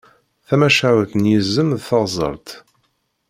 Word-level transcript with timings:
Tamacahut 0.47 1.11
n 1.15 1.29
yizem 1.31 1.69
d 1.77 1.81
teɣzalt. 1.87 2.47